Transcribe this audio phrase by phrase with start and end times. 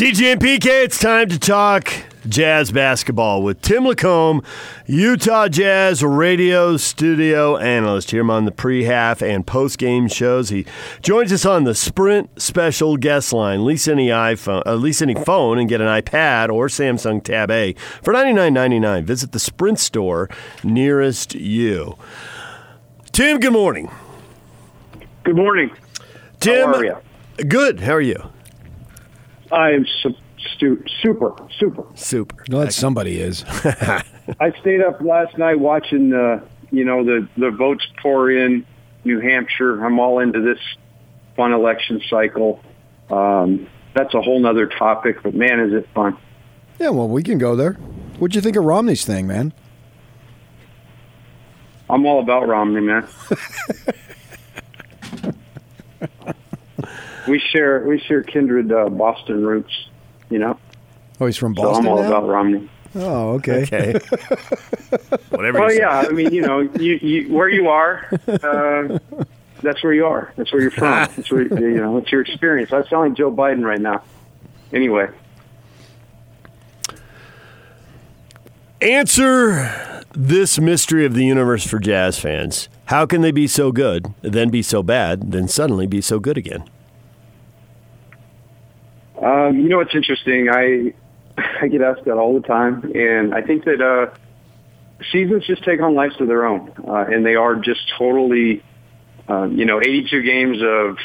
[0.00, 1.92] DJ and PK, it's time to talk
[2.26, 4.42] Jazz basketball with Tim LaComb,
[4.86, 8.10] Utah Jazz radio studio analyst.
[8.10, 10.48] Here on the pre-half and post-game shows.
[10.48, 10.64] He
[11.02, 13.66] joins us on the Sprint special guest line.
[13.66, 17.74] Lease any iPhone, uh, lease any phone, and get an iPad or Samsung Tab A
[18.02, 19.04] for ninety nine ninety nine.
[19.04, 20.30] Visit the Sprint store
[20.64, 21.98] nearest you.
[23.12, 23.90] Tim, good morning.
[25.24, 25.70] Good morning.
[26.40, 26.96] Tim, How are you?
[27.46, 27.80] good.
[27.80, 28.30] How are you?
[29.52, 30.14] I am su-
[30.54, 31.84] stu- super, super.
[31.94, 32.44] Super.
[32.48, 33.44] No, that somebody is.
[33.48, 38.64] I stayed up last night watching, uh, you know, the, the votes pour in
[39.04, 39.84] New Hampshire.
[39.84, 40.58] I'm all into this
[41.36, 42.62] fun election cycle.
[43.10, 46.16] Um, that's a whole nother topic, but man, is it fun.
[46.78, 47.72] yeah, well, we can go there.
[48.18, 49.52] What'd you think of Romney's thing, man?
[51.88, 53.08] I'm all about Romney, man.
[57.28, 59.88] we share we share kindred uh, Boston roots,
[60.30, 60.58] you know.
[61.20, 62.08] Oh, he's from So Boston I'm all now?
[62.08, 62.68] about Romney.
[62.94, 63.62] Oh, okay.
[63.62, 63.92] Okay.
[65.30, 65.60] Whatever.
[65.60, 65.82] Well, you say.
[65.82, 66.00] yeah.
[66.00, 68.98] I mean, you know, you, you where you are, uh,
[69.62, 70.32] that's where you are.
[70.36, 70.90] That's where you're from.
[71.16, 71.98] That's where you know.
[71.98, 72.72] It's your experience.
[72.72, 74.02] I'm like Joe Biden right now.
[74.72, 75.08] Anyway,
[78.80, 82.68] Answer this mystery of the universe for jazz fans.
[82.86, 86.38] How can they be so good, then be so bad, then suddenly be so good
[86.38, 86.64] again?
[89.20, 90.48] Um, you know what's interesting?
[90.50, 90.94] I
[91.62, 94.14] I get asked that all the time, and I think that uh,
[95.12, 98.62] seasons just take on lives of their own, uh, and they are just totally,
[99.28, 100.96] um, you know, 82 games of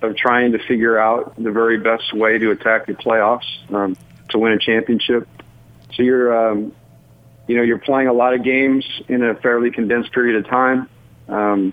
[0.00, 3.96] of trying to figure out the very best way to attack the playoffs um,
[4.30, 5.28] to win a championship.
[5.94, 6.72] So you're, um,
[7.48, 10.88] you know, you're playing a lot of games in a fairly condensed period of time.
[11.28, 11.72] Um,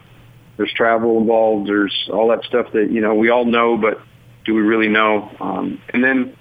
[0.58, 1.68] there's travel involved.
[1.68, 4.02] There's all that stuff that you know we all know, but
[4.46, 5.36] do we really know?
[5.40, 6.38] Um, and then,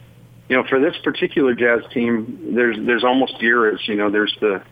[0.49, 3.81] you know, for this particular Jazz team, there's there's almost eras.
[3.87, 4.63] You know, there's the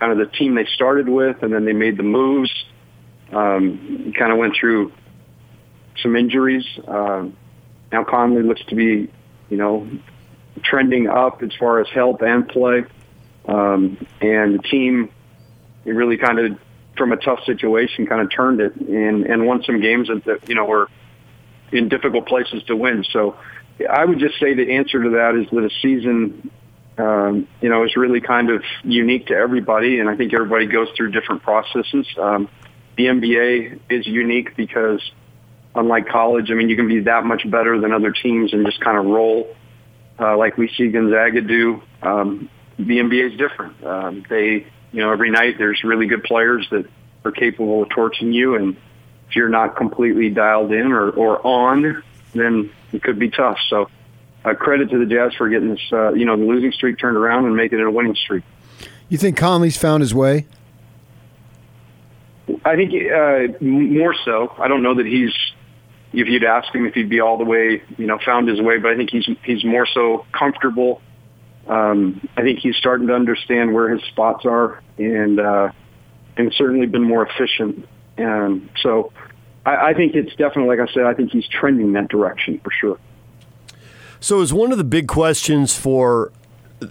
[0.00, 2.52] kind of the team they started with, and then they made the moves.
[3.32, 4.92] Um, kind of went through
[6.02, 6.66] some injuries.
[6.86, 7.36] Um,
[7.90, 9.10] now Conley looks to be,
[9.48, 9.88] you know,
[10.62, 12.84] trending up as far as health and play.
[13.46, 15.10] Um, and the team,
[15.84, 16.58] it really kind of,
[16.96, 20.54] from a tough situation, kind of turned it and, and won some games that, you
[20.54, 20.88] know, were
[21.72, 23.04] in difficult places to win.
[23.12, 23.36] So
[23.88, 26.50] I would just say the answer to that is that a season,
[26.98, 29.98] um, you know, is really kind of unique to everybody.
[29.98, 32.06] And I think everybody goes through different processes.
[32.18, 32.48] Um,
[32.96, 35.00] the NBA is unique because
[35.74, 38.80] unlike college, I mean, you can be that much better than other teams and just
[38.80, 39.56] kind of roll
[40.18, 41.82] uh, like we see Gonzaga do.
[42.02, 43.84] Um, the NBA is different.
[43.84, 46.86] Um, they, you know, every night there's really good players that
[47.24, 48.76] are capable of torching you, and
[49.32, 52.02] if you're not completely dialed in or, or on,
[52.34, 53.56] then it could be tough.
[53.70, 53.88] So,
[54.44, 57.16] uh, credit to the Jazz for getting this, uh, you know, the losing streak turned
[57.16, 58.44] around and making it a winning streak.
[59.08, 60.46] You think Conley's found his way?
[62.62, 64.54] I think uh, more so.
[64.58, 65.32] I don't know that he's.
[66.12, 68.76] If you'd ask him if he'd be all the way, you know, found his way,
[68.78, 71.00] but I think he's he's more so comfortable.
[71.66, 75.70] Um, I think he's starting to understand where his spots are, and uh,
[76.36, 77.88] and certainly been more efficient.
[78.16, 79.12] And so,
[79.64, 82.70] I, I think it's definitely, like I said, I think he's trending that direction for
[82.70, 82.98] sure.
[84.20, 86.30] So, is one of the big questions for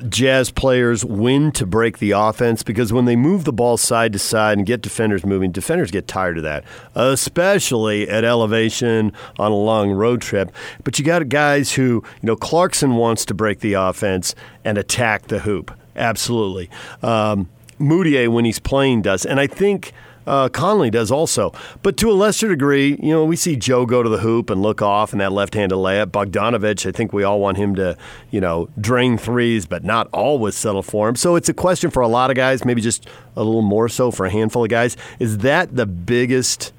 [0.10, 2.64] Jazz players when to break the offense?
[2.64, 6.08] Because when they move the ball side to side and get defenders moving, defenders get
[6.08, 6.64] tired of that,
[6.96, 10.52] especially at elevation on a long road trip.
[10.84, 15.28] But you got guys who, you know, Clarkson wants to break the offense and attack
[15.28, 15.72] the hoop.
[15.96, 16.70] Absolutely.
[17.02, 17.50] Um,
[17.80, 19.26] Mudiay, when he's playing, does.
[19.26, 19.94] And I think.
[20.28, 21.52] Uh, Conley does also,
[21.82, 22.98] but to a lesser degree.
[23.02, 25.76] You know, we see Joe go to the hoop and look off in that left-handed
[25.76, 26.08] layup.
[26.08, 27.98] Bogdanovich, I think we all want him to,
[28.30, 31.16] you know, drain threes, but not always settle for him.
[31.16, 34.12] So it's a question for a lot of guys, maybe just a little more so
[34.12, 34.96] for a handful of guys.
[35.20, 36.72] Is that the biggest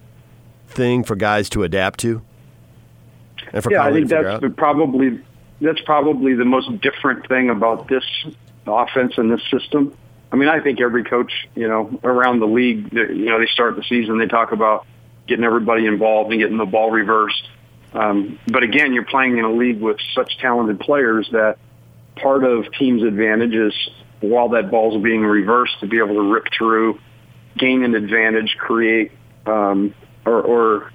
[0.69, 2.23] thing for guys to adapt to?
[3.53, 5.21] And for yeah, I think that's the, probably
[5.61, 8.05] that's probably the most different thing about this
[8.67, 9.97] offense and this system.
[10.33, 13.77] I mean, I think every coach, you know, around the league, you know, they start
[13.77, 14.87] the season, they talk about
[15.29, 17.43] getting everybody involved and getting the ball reversed.
[17.93, 21.59] Um, but again, you're playing in a league with such talented players that
[22.17, 23.75] part of team's advantage is
[24.21, 26.99] while that ball's being reversed to be able to rip through,
[27.59, 29.13] gain an advantage, create,
[29.45, 29.95] um,
[30.25, 30.93] or, or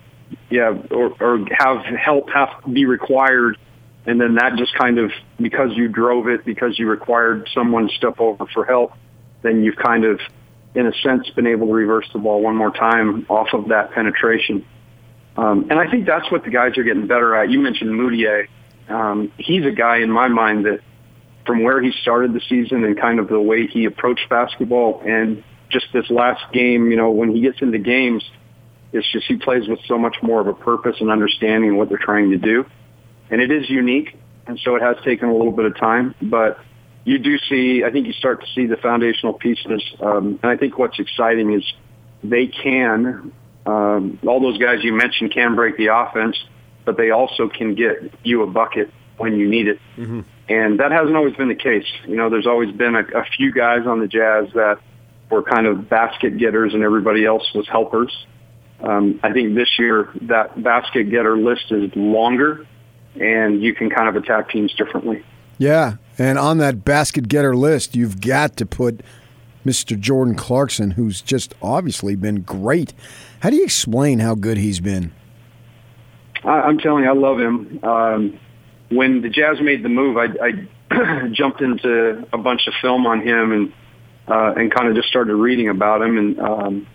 [0.50, 3.57] yeah, or, or have help have be required,
[4.06, 7.94] and then that just kind of because you drove it, because you required someone to
[7.95, 8.94] step over for help,
[9.48, 10.20] then you've kind of,
[10.76, 13.92] in a sense, been able to reverse the ball one more time off of that
[13.92, 14.66] penetration.
[15.38, 17.50] Um, and I think that's what the guys are getting better at.
[17.50, 18.48] You mentioned Mudiay.
[18.90, 20.82] um, he's a guy in my mind that
[21.46, 25.44] from where he started the season and kind of the way he approached basketball and
[25.70, 28.24] just this last game, you know, when he gets into games,
[28.94, 31.90] it's just he plays with so much more of a purpose and understanding of what
[31.90, 32.66] they're trying to do.
[33.30, 36.60] And it is unique, and so it has taken a little bit of time, but
[37.07, 39.81] you do see, I think you start to see the foundational pieces.
[40.01, 41.63] Um, and I think what's exciting is
[42.21, 43.31] they can,
[43.65, 46.38] um, all those guys you mentioned can break the offense,
[46.83, 49.80] but they also can get you a bucket when you need it.
[49.95, 50.19] Mm-hmm.
[50.50, 51.86] And that hasn't always been the case.
[52.06, 54.80] You know, there's always been a, a few guys on the Jazz that
[55.31, 58.12] were kind of basket getters and everybody else was helpers.
[58.81, 62.68] Um, I think this year that basket getter list is longer
[63.15, 65.24] and you can kind of attack teams differently.
[65.57, 65.95] Yeah.
[66.18, 69.02] And on that basket getter list, you've got to put
[69.66, 70.00] Mr.
[70.00, 72.94] Jordan Clarkson, who's just obviously been great.
[73.42, 75.12] How do you explain how good he's been?
[76.44, 77.80] I, am telling you, I love him.
[77.84, 78.40] Um,
[78.90, 83.22] when the Jazz made the move, I, I jumped into a bunch of film on
[83.22, 83.74] him and
[84.30, 86.18] uh, and kind of just started reading about him.
[86.18, 86.88] And um,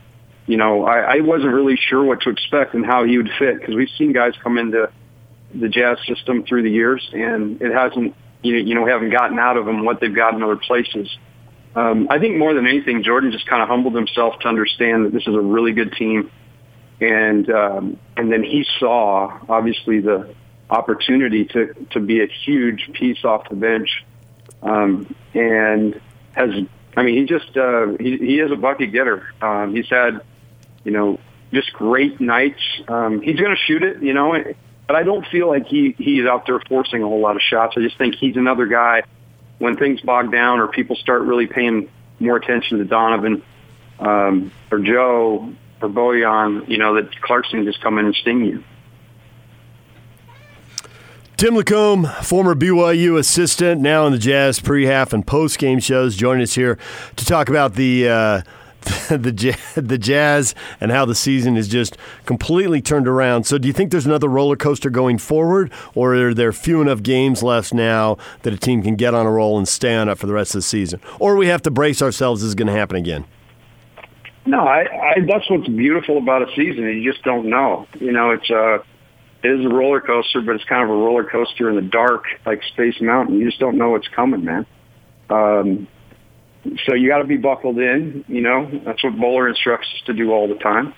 [0.47, 3.59] you know, I, I wasn't really sure what to expect and how he would fit
[3.59, 4.91] because we've seen guys come into
[5.55, 9.56] the Jazz system through the years, and it hasn't you you know haven't gotten out
[9.56, 11.09] of them what they've got in other places.
[11.75, 15.12] Um, I think more than anything, Jordan just kind of humbled himself to understand that
[15.12, 16.31] this is a really good team,
[17.00, 20.35] and um, and then he saw obviously the
[20.69, 24.05] opportunity to to be a huge piece off the bench,
[24.62, 26.00] um, and
[26.33, 26.50] has
[26.97, 29.33] I mean he just uh, he he is a bucket getter.
[29.41, 30.21] Um, he's had
[30.85, 31.19] you know
[31.53, 32.62] just great nights.
[32.89, 34.35] Um, he's going to shoot it, you know,
[34.87, 37.75] but I don't feel like he he's out there forcing a whole lot of shots.
[37.76, 39.02] I just think he's another guy
[39.58, 41.88] when things bog down or people start really paying
[42.19, 43.43] more attention to Donovan
[43.99, 48.64] um, or Joe or Bojan, you know, that Clarkson just come in and sting you.
[51.37, 56.55] Tim LaComb, former BYU assistant, now in the Jazz pre-half and post-game shows, joining us
[56.55, 56.79] here
[57.17, 58.43] to talk about the uh,
[59.08, 61.96] the the Jazz and how the season is just
[62.26, 63.44] completely turned around.
[63.44, 67.02] So, do you think there's another roller coaster going forward, or are there few enough
[67.02, 70.19] games left now that a team can get on a roll and stay on it
[70.19, 72.67] for the rest of the season, or we have to brace ourselves this is going
[72.67, 73.25] to happen again?
[74.44, 76.84] No, I, I, that's what's beautiful about a season.
[76.84, 77.87] You just don't know.
[78.00, 78.82] You know, it's a uh,
[79.44, 82.25] it is a roller coaster, but it's kind of a roller coaster in the dark,
[82.46, 83.38] like Space Mountain.
[83.38, 84.67] You just don't know what's coming, man.
[85.31, 85.88] Um,
[86.87, 88.25] so you got to be buckled in.
[88.29, 90.94] You know, that's what Bowler instructs us to do all the time.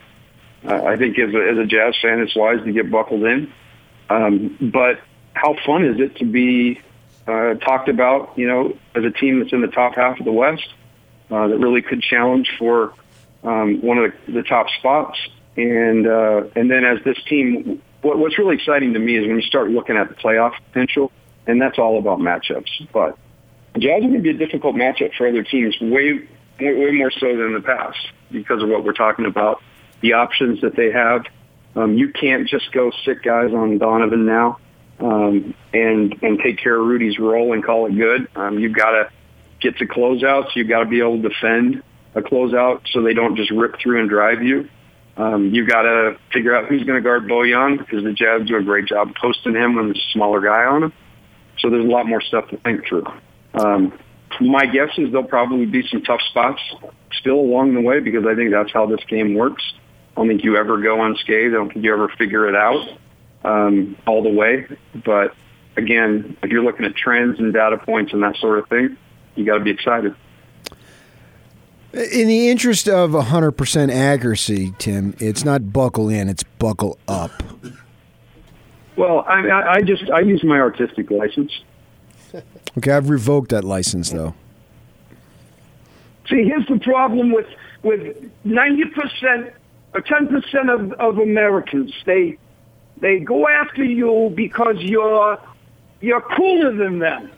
[0.67, 3.53] Uh, I think as a, as a Jazz fan, it's wise to get buckled in.
[4.09, 5.01] Um, but
[5.35, 6.81] how fun is it to be
[7.27, 8.39] uh, talked about?
[8.39, 10.67] You know, as a team that's in the top half of the West
[11.31, 12.95] uh, that really could challenge for
[13.43, 15.19] um, one of the, the top spots.
[15.57, 19.37] And uh, and then as this team, what, what's really exciting to me is when
[19.37, 21.13] you start looking at the playoff potential,
[21.47, 22.89] and that's all about matchups.
[22.93, 23.19] But
[23.79, 26.29] Jazz are going to be a difficult matchup for other teams, way,
[26.61, 27.99] way more so than in the past
[28.31, 29.63] because of what we're talking about.
[30.01, 31.25] The options that they have,
[31.75, 34.59] um, you can't just go sit guys on Donovan now
[35.01, 38.29] um, and and take care of Rudy's role and call it good.
[38.37, 39.11] Um, you've got to
[39.61, 40.55] get to closeouts.
[40.55, 41.83] You've got to be able to defend
[42.15, 44.69] a closeout so they don't just rip through and drive you.
[45.17, 48.57] Um, you've got to figure out who's going to guard Bojan because the Jazz do
[48.57, 50.93] a great job posting him when there's a smaller guy on him.
[51.59, 53.07] So there's a lot more stuff to think through.
[53.55, 53.99] Um,
[54.41, 56.61] my guess is there'll probably be some tough spots
[57.13, 59.63] still along the way because I think that's how this game works.
[60.13, 61.55] I don't think you ever go unscathed.
[61.55, 62.99] I don't think you ever figure it out
[63.45, 64.67] um, all the way.
[65.05, 65.35] But
[65.77, 68.97] again, if you're looking at trends and data points and that sort of thing,
[69.35, 70.15] you got to be excited.
[71.93, 77.31] In the interest of 100% accuracy, Tim, it's not buckle in, it's buckle up.
[78.97, 81.53] Well, I, I just I use my artistic license.
[82.79, 84.35] Okay, I've revoked that license though.
[86.29, 87.47] See, here's the problem with
[87.83, 89.53] with ninety percent
[89.93, 91.95] or ten percent of, of Americans.
[92.05, 92.39] They
[93.01, 95.39] they go after you because you're
[96.01, 97.31] you're cooler than them.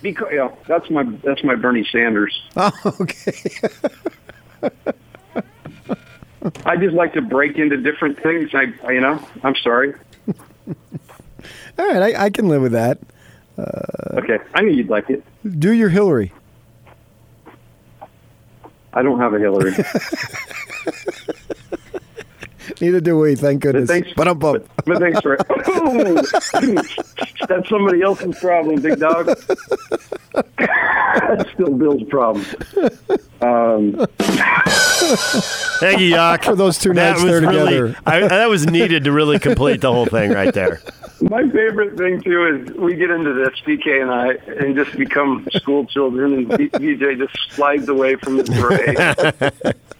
[0.00, 2.42] Because yeah, that's my that's my Bernie Sanders.
[2.56, 3.34] Oh, okay.
[6.64, 8.50] I just like to break into different things.
[8.52, 9.94] I, I you know, I'm sorry.
[11.78, 12.98] All right, I, I can live with that.
[13.62, 15.22] Uh, okay, I knew you'd like it.
[15.58, 16.32] Do your Hillary.
[18.92, 19.72] I don't have a Hillary.
[22.80, 23.86] Neither do we, thank goodness.
[23.88, 25.36] But thanks, but I'm but, but thanks for
[27.48, 29.26] That's somebody else's problem, big dog.
[30.58, 32.44] That's still Bill's problem.
[33.40, 34.06] Um,
[35.80, 36.44] Thank you, Yak.
[36.44, 37.96] For those two nights there really, together.
[38.06, 40.80] I, that was needed to really complete the whole thing right there.
[41.22, 45.46] My favorite thing too is we get into this PK and I and just become
[45.52, 49.74] school children, and DJ just slides away from the parade.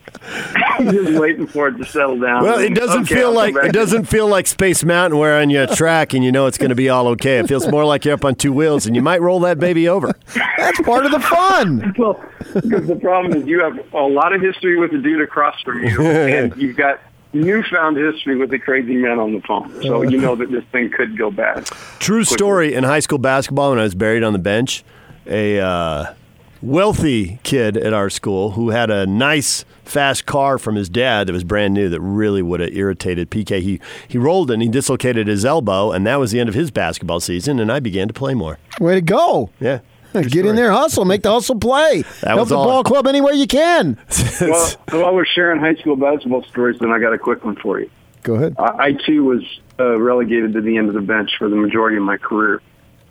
[0.91, 2.43] just waiting for it to settle down.
[2.45, 5.67] Well, it doesn't Okay, feel like it doesn't feel like Space Mountain where on your
[5.67, 7.39] track and you know it's going to be all okay.
[7.39, 9.89] It feels more like you're up on two wheels and you might roll that baby
[9.89, 10.13] over.
[10.59, 11.95] That's part of the fun.
[11.99, 12.23] Well,
[12.55, 15.83] because the problem is you have a lot of history with the dude across from
[15.85, 17.01] you, and you've got
[17.33, 19.71] newfound history with the crazy man on the phone.
[19.83, 21.67] So you know that this thing could go bad.
[21.99, 24.85] True story in high school basketball when I was buried on the bench,
[25.27, 26.15] a uh,
[26.63, 31.33] wealthy kid at our school who had a nice fast car from his dad that
[31.33, 33.61] was brand new that really would have irritated PK.
[33.61, 36.71] He he rolled and he dislocated his elbow and that was the end of his
[36.71, 38.59] basketball season and I began to play more.
[38.81, 39.51] Way to go.
[39.61, 39.81] Yeah.
[40.13, 42.05] Get in there, hustle, make the hustle play.
[42.23, 43.99] Help was the all- ball club any way you can.
[44.41, 47.79] Well, while we're sharing high school basketball stories, then I got a quick one for
[47.81, 47.89] you.
[48.23, 48.57] Go ahead.
[48.59, 49.43] I, I too was
[49.79, 52.61] uh, relegated to the end of the bench for the majority of my career.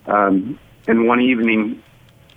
[0.06, 1.82] Um, and one evening,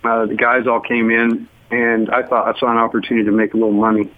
[0.02, 3.52] uh, the guys all came in, and I thought I saw an opportunity to make
[3.54, 4.10] a little money.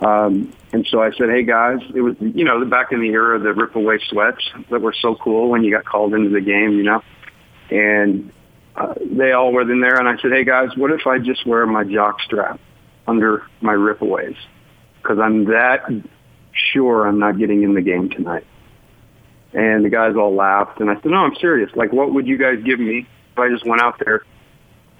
[0.00, 3.36] Um, and so I said, "Hey guys, it was you know back in the era
[3.36, 6.40] of the rip away sweats that were so cool when you got called into the
[6.40, 7.02] game, you know."
[7.70, 8.32] And
[8.76, 11.46] uh, they all were in there, and I said, "Hey guys, what if I just
[11.46, 12.60] wear my jock strap
[13.06, 14.36] under my ripaways?
[15.02, 15.90] Because I'm that
[16.52, 18.46] sure I'm not getting in the game tonight."
[19.54, 21.70] And the guys all laughed, and I said, "No, I'm serious.
[21.74, 24.24] Like, what would you guys give me if I just went out there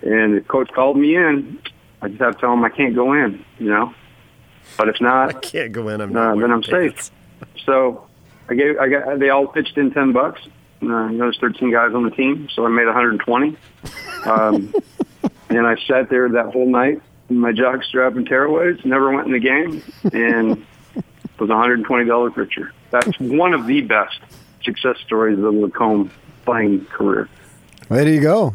[0.02, 1.58] and the coach called me in?
[2.00, 3.94] I just have to tell him I can't go in, you know.
[4.76, 6.00] But if not, I Can't go in.
[6.00, 7.10] I'm uh, not then I'm safe.
[7.64, 8.06] So
[8.48, 10.40] I gave, I got, they all pitched in ten bucks.
[10.82, 13.56] Uh, you know, there's 13 guys on the team, so I made 120.
[14.24, 14.74] Um,
[15.48, 18.84] and I sat there that whole night in my jock strap and tearaways.
[18.84, 21.04] Never went in the game, and it
[21.40, 22.72] was a 120 dollar picture.
[22.90, 24.18] That's one of the best
[24.64, 26.10] success stories of the LaComb
[26.44, 27.28] playing career.
[27.88, 28.54] Way to go.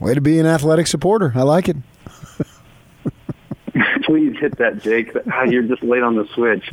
[0.00, 1.32] Way to be an athletic supporter.
[1.34, 1.76] I like it.
[4.04, 5.10] Please hit that, Jake.
[5.32, 6.68] Ah, You're just late on the switch.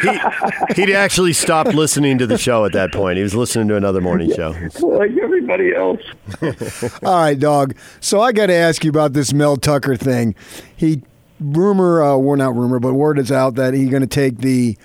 [0.00, 3.16] He, he'd actually stopped listening to the show at that point.
[3.16, 4.50] He was listening to another morning show.
[4.80, 6.00] like everybody else.
[7.02, 7.76] All right, dog.
[8.00, 10.34] So I got to ask you about this Mel Tucker thing.
[10.76, 11.02] He
[11.40, 14.76] rumor, uh, well, not rumor, but word is out that he's going to take the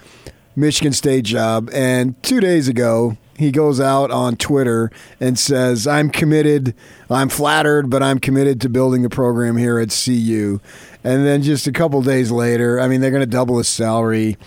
[0.55, 1.69] Michigan State job.
[1.73, 6.73] And two days ago, he goes out on Twitter and says, "I'm committed.
[7.09, 10.59] I'm flattered, but I'm committed to building the program here at CU."
[11.03, 14.37] And then just a couple days later, I mean, they're going to double his salary.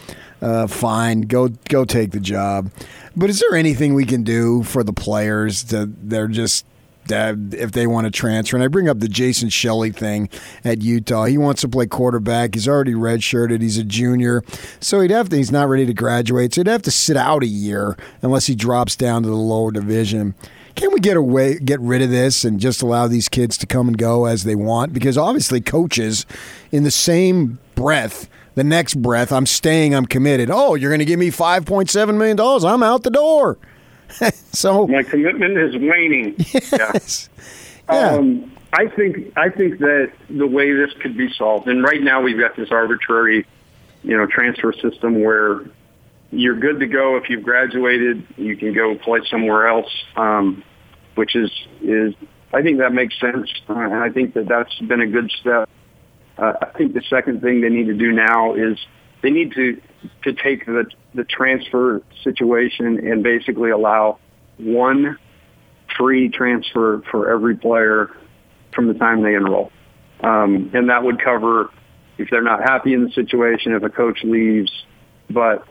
[0.40, 2.70] Uh, fine, go go take the job.
[3.16, 6.66] But is there anything we can do for the players that they're just
[7.08, 8.56] that if they want to transfer.
[8.56, 10.28] And I bring up the Jason Shelley thing
[10.64, 11.24] at Utah.
[11.24, 12.54] He wants to play quarterback.
[12.54, 13.62] He's already redshirted.
[13.62, 14.42] He's a junior,
[14.80, 15.36] so he'd have to.
[15.36, 18.54] He's not ready to graduate, so he'd have to sit out a year unless he
[18.54, 20.34] drops down to the lower division.
[20.74, 23.88] Can we get away, get rid of this, and just allow these kids to come
[23.88, 24.92] and go as they want?
[24.92, 26.26] Because obviously, coaches,
[26.70, 30.50] in the same breath, the next breath, I'm staying, I'm committed.
[30.50, 32.62] Oh, you're going to give me five point seven million dollars?
[32.64, 33.56] I'm out the door.
[34.52, 36.36] so My commitment is waning.
[36.72, 36.92] Yeah.
[37.88, 38.10] Yeah.
[38.10, 42.20] Um, I think I think that the way this could be solved, and right now
[42.20, 43.46] we've got this arbitrary,
[44.02, 45.60] you know, transfer system where
[46.32, 48.26] you're good to go if you've graduated.
[48.36, 50.64] You can go play somewhere else, um,
[51.14, 52.14] which is is
[52.52, 55.68] I think that makes sense, uh, and I think that that's been a good step.
[56.36, 58.78] Uh, I think the second thing they need to do now is
[59.22, 59.80] they need to
[60.24, 60.84] to take the
[61.14, 64.18] the transfer situation and basically allow
[64.58, 65.18] one
[65.96, 68.10] free transfer for every player
[68.74, 69.72] from the time they enroll.
[70.20, 71.70] Um, and that would cover
[72.18, 74.70] if they're not happy in the situation, if a coach leaves.
[75.28, 75.66] But,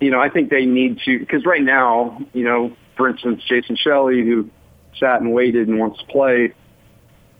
[0.00, 3.76] you know, I think they need to, because right now, you know, for instance, Jason
[3.76, 4.50] Shelley, who
[4.98, 6.54] sat and waited and wants to play,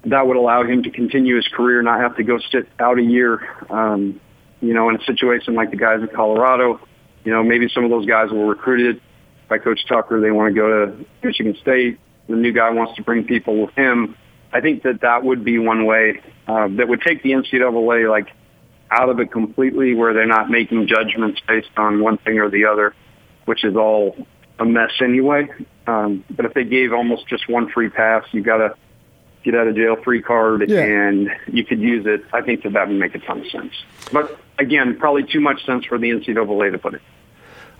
[0.04, 3.02] that would allow him to continue his career, not have to go sit out a
[3.02, 3.48] year.
[3.70, 4.20] Um,
[4.60, 6.80] you know, in a situation like the guys in Colorado,
[7.24, 9.00] you know, maybe some of those guys were recruited
[9.48, 10.20] by Coach Tucker.
[10.20, 11.98] They want to go to Michigan State.
[12.28, 14.16] The new guy wants to bring people with him.
[14.52, 18.28] I think that that would be one way uh, that would take the NCAA like
[18.90, 22.64] out of it completely, where they're not making judgments based on one thing or the
[22.64, 22.94] other,
[23.44, 24.16] which is all
[24.58, 25.48] a mess anyway.
[25.86, 28.74] Um, but if they gave almost just one free pass, you got a
[29.44, 30.80] get out of jail free card, Yeah.
[30.82, 32.24] and you could use it.
[32.32, 33.72] I think that that would make a ton of sense.
[34.12, 37.02] But again, probably too much sense for the NCAA to put it.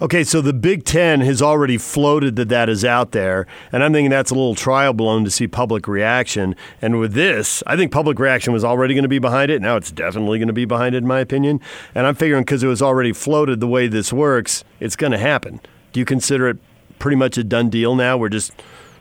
[0.01, 3.93] Okay, so the Big Ten has already floated that that is out there, and I'm
[3.93, 6.55] thinking that's a little trial balloon to see public reaction.
[6.81, 9.61] And with this, I think public reaction was already going to be behind it.
[9.61, 11.61] Now it's definitely going to be behind it, in my opinion.
[11.97, 15.19] And I'm figuring because it was already floated the way this works, it's going to
[15.19, 15.61] happen.
[15.93, 16.59] Do you consider it
[17.01, 18.17] pretty much a done deal now?
[18.17, 18.53] We're just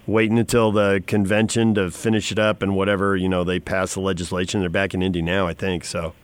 [0.07, 3.99] waiting until the convention to finish it up and whatever you know they pass the
[3.99, 4.61] legislation.
[4.61, 5.85] They're back in Indy now, I think.
[5.85, 6.15] So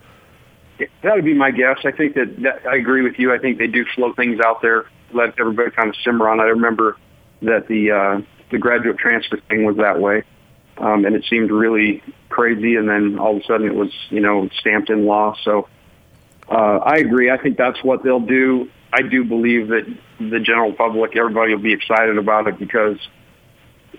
[0.78, 1.78] that would be my guess.
[1.84, 3.32] I think that, that I agree with you.
[3.32, 6.40] I think they do float things out there, let everybody kind of simmer on.
[6.40, 6.96] I remember
[7.42, 10.24] that the uh, the graduate transfer thing was that way,
[10.78, 12.76] um, and it seemed really crazy.
[12.76, 15.36] And then all of a sudden, it was you know stamped in law.
[15.44, 15.68] So
[16.48, 17.30] uh, I agree.
[17.30, 18.68] I think that's what they'll do.
[18.92, 19.86] I do believe that
[20.18, 22.98] the general public, everybody will be excited about it because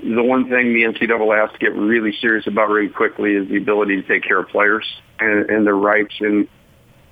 [0.01, 3.57] the one thing the NCAA has to get really serious about really quickly is the
[3.57, 4.85] ability to take care of players
[5.19, 6.13] and, and their rights.
[6.19, 6.47] And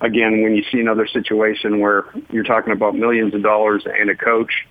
[0.04, 4.14] again, when you see another situation where you're talking about millions of dollars and a
[4.14, 4.66] coach,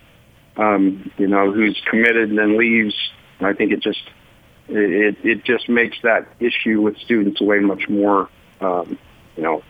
[0.58, 2.96] um, you know, who's committed and then leaves,
[3.42, 4.02] I think it just
[4.70, 8.30] it it just makes that issue with students way much more,
[8.62, 8.98] um,
[9.36, 9.64] you know,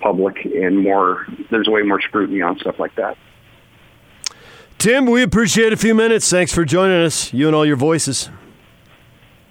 [0.00, 1.26] public and more.
[1.50, 3.16] There's way more scrutiny on stuff like that.
[4.78, 6.28] Tim, we appreciate a few minutes.
[6.28, 7.32] Thanks for joining us.
[7.32, 8.30] You and all your voices.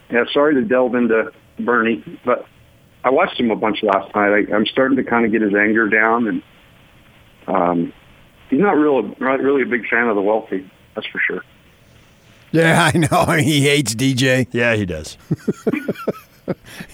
[0.10, 2.46] Yeah, sorry to delve into Bernie, but
[3.04, 4.48] I watched him a bunch last night.
[4.50, 6.44] I, I'm starting to kind of get his anger down, and
[7.48, 7.94] um,
[8.50, 10.70] he's not real, not really a big fan of the wealthy.
[10.96, 11.44] That's for sure.
[12.52, 13.26] Yeah, I know.
[13.38, 14.48] He hates DJ.
[14.52, 15.18] Yeah, he does.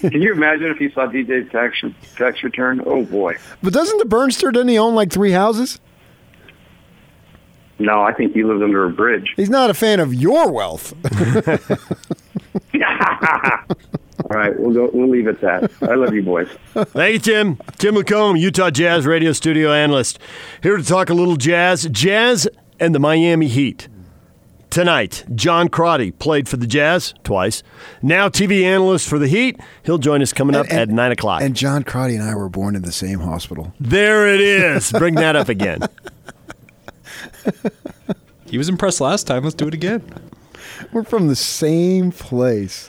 [0.00, 1.80] Can you imagine if he saw DJ's tax
[2.16, 2.82] tax return?
[2.84, 3.36] Oh boy!
[3.62, 5.80] But doesn't the Burnster didn't he own like three houses?
[7.78, 9.32] No, I think he lives under a bridge.
[9.36, 10.94] He's not a fan of your wealth.
[14.34, 14.90] All right, we'll go.
[14.92, 15.88] We'll leave it at that.
[15.90, 16.48] I love you, boys.
[16.74, 17.56] Thank you, Tim.
[17.78, 20.18] Tim LaComb, Utah Jazz radio studio analyst,
[20.62, 22.48] here to talk a little jazz, jazz,
[22.80, 23.88] and the Miami Heat.
[24.70, 27.62] Tonight, John Crotty played for the Jazz twice.
[28.02, 29.60] Now TV analyst for the Heat.
[29.84, 31.42] He'll join us coming up And- and- at nine o'clock.
[31.42, 33.72] And John Crotty and I were born in the same hospital.
[33.78, 34.90] there it is.
[34.90, 35.78] Bring that up again.
[38.46, 39.42] He was impressed last time.
[39.42, 40.02] Let's do it again.
[40.92, 42.88] We're from the same place.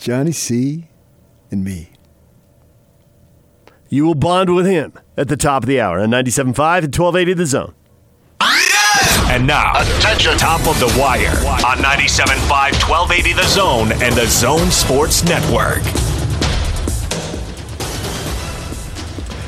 [0.00, 0.88] Johnny C.
[1.50, 1.90] and me.
[3.90, 7.34] You will bond with him at the top of the hour on 97.5 and 1280
[7.34, 7.74] The Zone.
[9.28, 11.28] And now, attention, top of the wire
[11.66, 15.82] on 97.5, 1280 The Zone and the Zone Sports Network.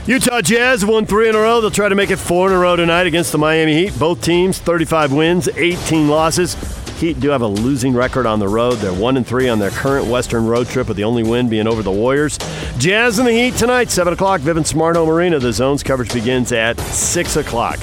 [0.07, 1.63] Utah Jazz won three in a row.
[1.63, 3.99] They'll try to make it four in a row tonight against the Miami Heat.
[3.99, 6.82] Both teams, 35 wins, 18 losses.
[7.03, 8.77] Heat do have a losing record on the road.
[8.77, 11.67] They're one and three on their current Western road trip, with the only win being
[11.67, 12.39] over the Warriors.
[12.79, 15.41] Jazz and the Heat tonight, 7 o'clock, Vivint Smart Home Arena.
[15.41, 17.81] The zone's coverage begins at 6 o'clock.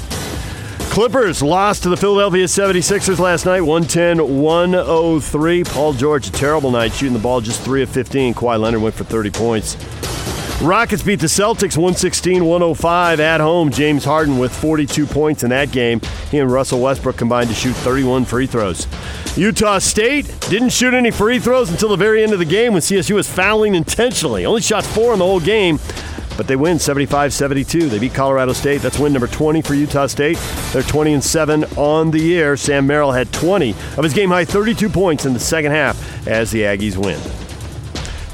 [0.92, 5.64] Clippers lost to the Philadelphia 76ers last night, 110 103.
[5.66, 8.34] Paul George, a terrible night, shooting the ball just 3 of 15.
[8.34, 9.76] Kawhi Leonard went for 30 points.
[10.62, 13.72] Rockets beat the Celtics 116 105 at home.
[13.72, 16.02] James Harden with 42 points in that game.
[16.32, 18.86] He and Russell Westbrook combined to shoot 31 free throws.
[19.38, 22.82] Utah State didn't shoot any free throws until the very end of the game when
[22.82, 24.46] CSU was fouling intentionally.
[24.46, 25.80] Only shot four in the whole game,
[26.36, 27.88] but they win 75 72.
[27.88, 28.82] They beat Colorado State.
[28.82, 30.38] That's win number 20 for Utah State.
[30.74, 32.58] They're 20 and 7 on the year.
[32.58, 36.52] Sam Merrill had 20 of his game high 32 points in the second half as
[36.52, 37.49] the Aggies win.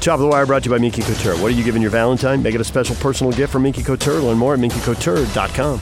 [0.06, 1.34] Top of the Wire brought to you by Minky Couture.
[1.34, 2.40] What are you giving your Valentine?
[2.40, 4.20] Make it a special personal gift from Minky Couture.
[4.20, 5.80] Learn more at minkycouture.com.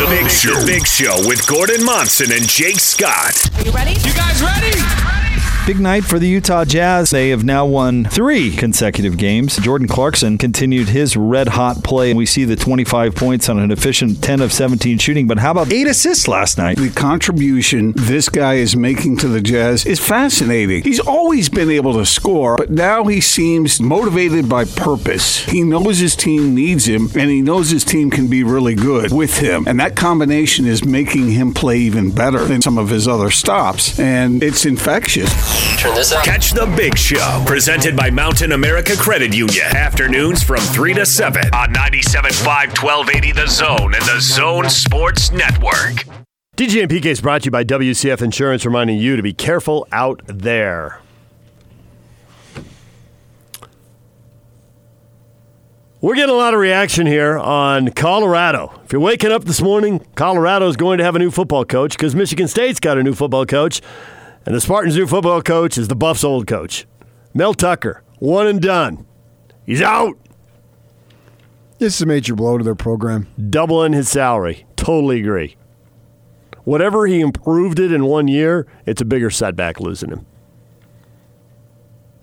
[0.00, 0.66] The Big Show.
[0.66, 3.48] Big Show with Gordon Monson and Jake Scott.
[3.56, 3.92] Are you ready?
[3.92, 4.31] You guys ready?
[5.64, 7.10] Big night for the Utah Jazz.
[7.10, 9.58] They have now won three consecutive games.
[9.58, 12.12] Jordan Clarkson continued his red hot play.
[12.12, 15.72] We see the 25 points on an efficient 10 of 17 shooting, but how about
[15.72, 16.78] eight assists last night?
[16.78, 20.82] The contribution this guy is making to the Jazz is fascinating.
[20.82, 25.44] He's always been able to score, but now he seems motivated by purpose.
[25.44, 29.12] He knows his team needs him, and he knows his team can be really good
[29.12, 29.62] with him.
[29.68, 33.96] And that combination is making him play even better than some of his other stops.
[34.00, 35.51] And it's infectious.
[35.78, 36.24] Turn this up.
[36.24, 39.64] Catch the Big Show, presented by Mountain America Credit Union.
[39.74, 46.06] Afternoons from 3 to 7 on 97.5, 1280 The Zone and the Zone Sports Network.
[46.56, 49.88] DJ and PK is brought to you by WCF Insurance, reminding you to be careful
[49.90, 51.00] out there.
[56.02, 58.72] We're getting a lot of reaction here on Colorado.
[58.84, 61.96] If you're waking up this morning, Colorado is going to have a new football coach
[61.96, 63.80] because Michigan State's got a new football coach,
[64.46, 66.86] and the Spartans' new football coach is the Buffs' old coach.
[67.34, 69.06] Mel Tucker, one and done.
[69.64, 70.16] He's out,
[71.78, 73.28] This is a major blow to their program.
[73.50, 74.66] doubling his salary.
[74.76, 75.56] Totally agree.
[76.64, 80.26] Whatever he improved it in one year, it's a bigger setback losing him.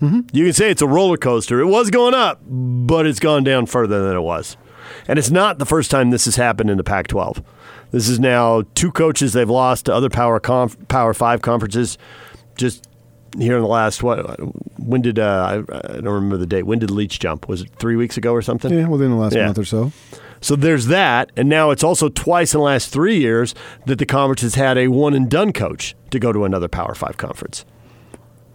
[0.01, 0.19] Mm-hmm.
[0.31, 1.59] You can say it's a roller coaster.
[1.59, 4.55] It was going up, but it's gone down further than it was.
[5.07, 7.43] And it's not the first time this has happened in the Pac 12.
[7.91, 11.97] This is now two coaches they've lost to other Power conf- Power Five conferences.
[12.55, 12.87] Just
[13.37, 14.19] here in the last what?
[14.79, 16.63] When did uh, I, I don't remember the date?
[16.63, 17.47] When did Leach jump?
[17.47, 18.71] Was it three weeks ago or something?
[18.71, 19.45] Yeah, within the last Yeah.
[19.45, 19.91] month or so.
[20.41, 23.53] So there's that, and now it's also twice in the last three years
[23.87, 26.95] that the conference has had a one and done coach to go to another Power
[26.95, 27.65] Five conference.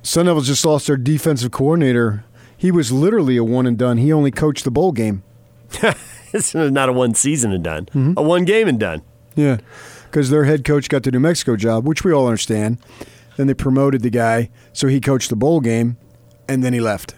[0.03, 2.25] Sun Devils just lost their defensive coordinator.
[2.57, 3.99] He was literally a one and done.
[3.99, 5.23] He only coached the bowl game.
[6.37, 9.03] It's not a one season and done, a one game and done.
[9.37, 9.59] Yeah,
[10.11, 12.79] because their head coach got the New Mexico job, which we all understand.
[13.37, 15.97] Then they promoted the guy, so he coached the bowl game,
[16.49, 17.14] and then he left.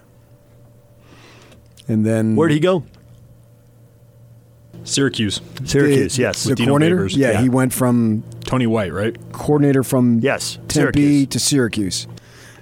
[1.89, 2.85] And then Where'd he go?
[4.85, 5.41] Syracuse.
[5.65, 6.17] Syracuse.
[6.17, 6.45] The, yes.
[6.45, 6.97] the Dino coordinator.
[7.07, 7.17] Babers.
[7.17, 7.43] Yeah, Yeah.
[7.43, 9.17] he went from Tony White, right?
[9.33, 11.27] coordinator from Yes, Tempe Syracuse.
[11.29, 12.07] to Syracuse,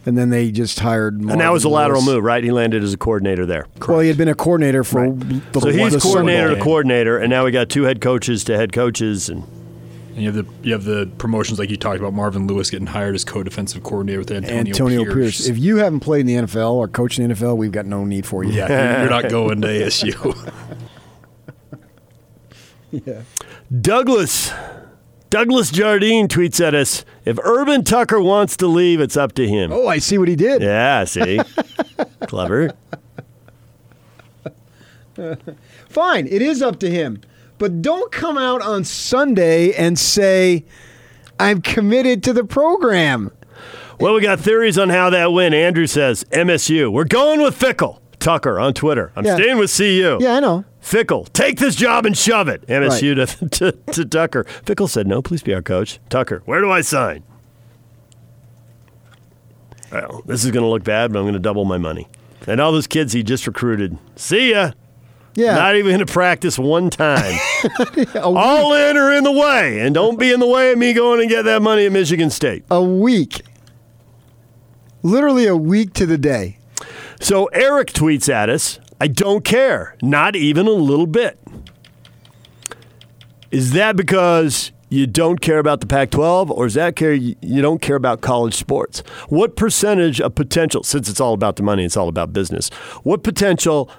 [0.07, 1.21] and then they just hired.
[1.21, 2.15] and that was a Marvin lateral Lewis.
[2.17, 2.45] move, right?
[2.45, 3.67] He landed as a coordinator there.
[3.89, 7.31] Well, he had been a coordinator for the So he's the coordinator to coordinator, and
[7.31, 9.45] now we got two head coaches to head coaches, and
[10.15, 12.13] And you have the you have the promotions like you talked about.
[12.13, 15.15] Marvin Lewis getting hired as co-defensive coordinator with Antonio, Antonio Pierce.
[15.15, 15.47] Pierce.
[15.49, 18.05] If you haven't played in the NFL or coached in the NFL, we've got no
[18.05, 18.53] need for you.
[18.53, 20.53] yeah, you're- you're not going to ASU.
[22.91, 23.23] Yeah.
[23.81, 24.53] Douglas.
[25.35, 29.73] Douglas Jardine tweets at us If Urban Tucker wants to leave, it's up to him.
[29.73, 30.63] Oh, I see what he did.
[30.63, 31.41] Yeah, see?
[32.29, 32.71] Clever.
[35.89, 37.21] Fine, it is up to him.
[37.59, 40.65] But don't come out on Sunday and say,
[41.41, 43.33] I'm committed to the program.
[43.99, 45.53] Well, we got theories on how that went.
[45.53, 46.93] Andrew says MSU.
[46.93, 48.01] We're going with Fickle.
[48.25, 49.13] Tucker on Twitter.
[49.17, 49.37] I'm Yeah.
[49.37, 50.17] staying with CU.
[50.19, 50.65] Yeah, I know.
[50.81, 52.67] Fickle, take this job and shove it.
[52.67, 54.45] MSU to, to, to Tucker.
[54.65, 56.01] Fickle said, no, please be our coach.
[56.09, 57.23] Tucker, where do I sign?
[59.93, 62.09] Well, this is going to look bad, but I'm going to double my money.
[62.47, 64.73] And all those kids he just recruited, see ya.
[65.35, 65.57] Yeah.
[65.57, 67.39] Not even going to practice one time.
[68.23, 69.81] all in or in the way.
[69.81, 72.31] And don't be in the way of me going and get that money at Michigan
[72.31, 72.65] State.
[72.71, 73.43] a week.
[75.03, 76.59] Literally a week to the day.
[77.21, 81.39] So Eric tweets at us, I don't care, not even a little bit.
[83.51, 87.63] Is that because you don't care about the Pac 12, or is that care you
[87.63, 89.01] don't care about college sports?
[89.29, 92.69] What percentage of potential, since it's all about the money, it's all about business,
[93.03, 93.91] what potential,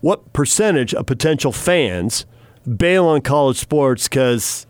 [0.00, 2.26] what percentage of potential fans
[2.76, 4.66] bail on college sports because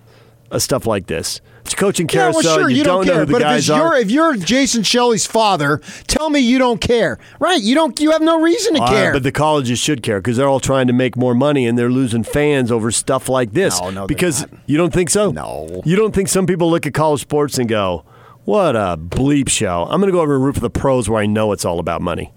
[0.50, 1.40] of stuff like this?
[1.64, 2.42] It's coaching Yeah, carousel.
[2.44, 3.26] well, sure, you, don't, don't, know care.
[3.26, 3.78] but if, guys it's are.
[3.78, 7.18] your, if you're Jason Shelley's father, tell me you don't care.
[7.40, 7.60] Right?
[7.60, 7.98] You don't.
[8.00, 9.12] You have no reason to care.
[9.14, 11.90] but the colleges should care because they're all trying to make more money and they're
[11.90, 13.80] losing fans over stuff like this.
[13.80, 15.30] No, no, because you don't think so.
[15.30, 15.80] No.
[15.86, 18.04] you don't think some people look at college sports and go,
[18.44, 21.22] "What a bleep show!" I'm going to go over and root for the pros where
[21.22, 22.32] I know it's all about money.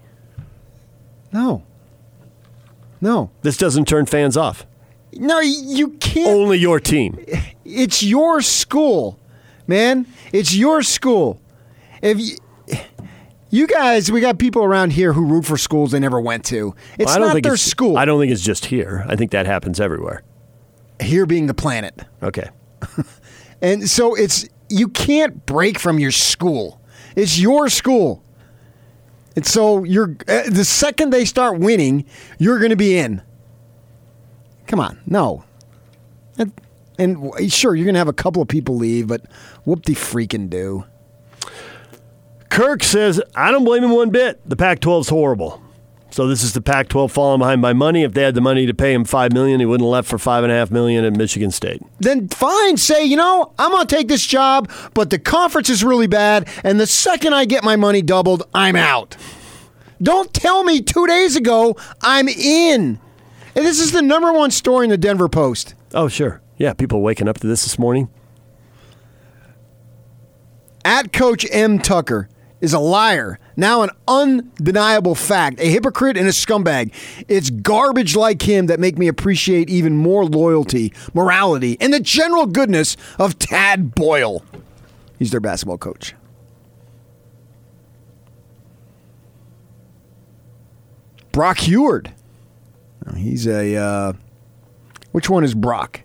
[1.32, 1.64] no.
[3.00, 3.30] No.
[3.42, 4.66] This doesn't turn fans off.
[5.12, 6.28] No, you can't.
[6.28, 7.24] Only your team.
[7.64, 9.17] It's your school,
[9.68, 10.06] man.
[10.32, 11.40] It's your school.
[12.02, 12.36] If you,
[13.50, 16.74] you guys, we got people around here who root for schools they never went to.
[16.98, 17.96] It's Well, I don't not think their it's, school.
[17.96, 19.04] I don't think it's just here.
[19.08, 20.22] I think that happens everywhere.
[21.00, 22.48] here being the planet, Okay.
[23.62, 26.80] and so it's you can't break from your school.
[27.16, 28.22] It's your school,
[29.34, 32.04] and so you're uh, the second they start winning,
[32.38, 33.22] you're going to be in.
[34.68, 35.42] Come on, no.
[36.36, 36.52] And,
[36.98, 39.22] and sure, you're going to have a couple of people leave, but
[39.64, 40.84] whoop de freaking do.
[42.50, 44.40] Kirk says, I don't blame him one bit.
[44.48, 45.62] The Pac 12's horrible.
[46.10, 48.02] So this is the Pac 12 falling behind by money.
[48.02, 50.16] If they had the money to pay him 5 million, he wouldn't have left for
[50.16, 51.82] 5.5 million at Michigan State.
[52.00, 55.84] then fine, say, you know, I'm going to take this job, but the conference is
[55.84, 59.16] really bad, and the second I get my money doubled, I'm out.
[60.02, 62.98] Don't tell me two days ago I'm in.
[63.54, 65.74] And this is the number one story in the Denver Post.
[65.92, 66.40] Oh, sure.
[66.58, 68.10] Yeah, people waking up to this this morning.
[70.84, 71.78] At Coach M.
[71.78, 72.28] Tucker
[72.60, 76.92] is a liar, now an undeniable fact, a hypocrite and a scumbag.
[77.28, 82.46] It's garbage like him that make me appreciate even more loyalty, morality, and the general
[82.46, 84.44] goodness of Tad Boyle.
[85.18, 86.14] He's their basketball coach.
[91.30, 92.12] Brock Huard.
[93.16, 93.76] He's a.
[93.76, 94.12] Uh,
[95.12, 96.02] which one is Brock?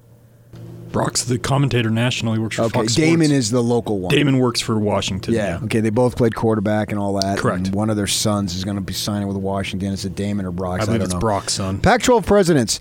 [0.94, 2.40] Brock's the commentator nationally.
[2.40, 3.32] Works for Okay, Fox Damon Sports.
[3.40, 4.10] is the local one.
[4.16, 5.34] Damon works for Washington.
[5.34, 5.60] Yeah.
[5.64, 5.82] Okay.
[5.82, 7.38] They both played quarterback and all that.
[7.40, 7.68] Correct.
[7.68, 9.92] And one of their sons is going to be signing with Washington.
[9.92, 10.82] Is it Damon or Brock?
[10.82, 11.20] I believe don't it's know.
[11.20, 11.80] Brock's son.
[11.80, 12.80] Pac-12 presidents.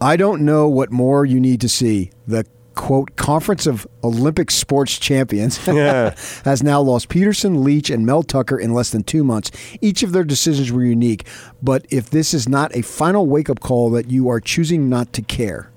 [0.00, 2.10] I don't know what more you need to see.
[2.28, 5.56] The quote Conference of Olympic Sports Champions
[6.44, 9.50] has now lost Peterson, Leach, and Mel Tucker in less than two months.
[9.80, 11.26] Each of their decisions were unique.
[11.62, 15.22] But if this is not a final wake-up call that you are choosing not to
[15.22, 15.70] care.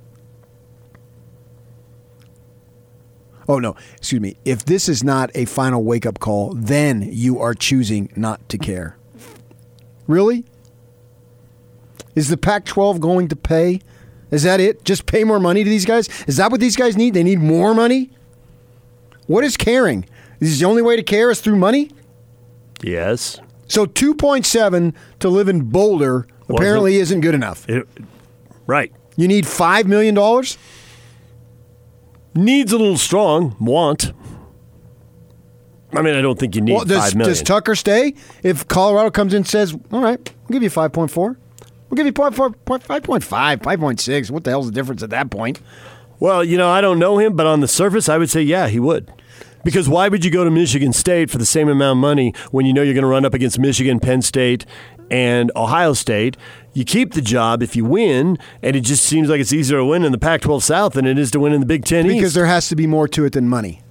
[3.48, 4.36] Oh no, excuse me.
[4.46, 8.58] If this is not a final wake up call, then you are choosing not to
[8.58, 8.98] care.
[10.06, 10.46] Really?
[12.16, 13.82] Is the Pac 12 going to pay?
[14.32, 14.84] Is that it?
[14.84, 16.10] Just pay more money to these guys?
[16.28, 17.14] Is that what these guys need?
[17.14, 18.10] They need more money?
[19.28, 20.06] What is caring?
[20.40, 21.92] Is the only way to care is through money?
[22.82, 23.40] Yes.
[23.68, 27.68] So 2.7 to live in Boulder apparently isn't good enough.
[27.70, 27.88] It-
[28.66, 28.92] right.
[29.16, 30.16] You need $5 million?
[32.38, 34.14] Needs a little strong want.
[35.94, 37.32] I mean, I don't think you need Well, does, five million.
[37.32, 38.14] does Tucker stay?
[38.44, 41.16] If Colorado comes in and says, all right, we'll give you 5.4.
[41.18, 44.30] We'll give you 0.4, 5.5, 5.6.
[44.32, 45.62] What the hell's the difference at that point?
[46.20, 48.68] Well, you know, I don't know him, but on the surface, I would say, yeah,
[48.68, 49.12] he would.
[49.64, 52.66] Because why would you go to Michigan State for the same amount of money when
[52.66, 54.66] you know you're going to run up against Michigan, Penn State,
[55.10, 56.38] and Ohio State?
[56.78, 59.86] You keep the job if you win, and it just seems like it's easier to
[59.86, 62.06] win in the Pac 12 South than it is to win in the Big Ten
[62.06, 62.36] Because East.
[62.36, 63.82] there has to be more to it than money.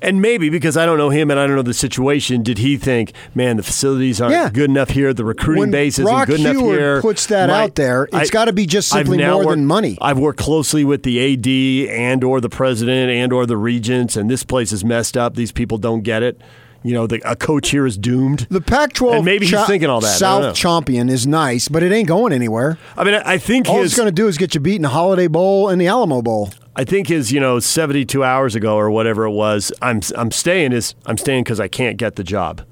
[0.00, 2.78] And maybe because I don't know him and I don't know the situation, did he
[2.78, 4.48] think, man, the facilities aren't Yeah.
[4.48, 7.00] good enough here, the recruiting When base isn't Brock good enough Huard here?
[7.02, 9.98] puts that My- out there, It's gotta be just simply more worked- than money.
[10.00, 14.30] I've worked closely with the AD and or the president and or the regents, and
[14.30, 15.36] this place is messed up.
[15.36, 16.40] These people don't get it.
[16.84, 18.46] You know, the, a coach here is doomed.
[18.50, 20.16] The Pac-12 And maybe he's thinking all that.
[20.16, 20.48] I don't know.
[20.48, 22.76] South champion is nice, but it ain't going anywhere.
[22.96, 24.76] I mean, I I think All his it's going to do is get you beat
[24.76, 26.50] in the Holiday Bowl and the Alamo Bowl.
[26.76, 30.72] I think his, you know, 72 hours ago or whatever it was, I'm I'm staying
[30.72, 32.62] is I'm staying because I can't get the job.